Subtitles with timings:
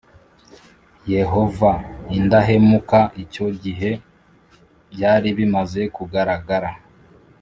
[1.13, 1.71] Yehova
[2.17, 3.91] indahemuka Icyo gihe
[4.93, 6.69] byari bimaze kugaragara